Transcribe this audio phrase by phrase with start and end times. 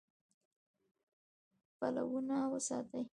[1.79, 3.01] پلونه وساتئ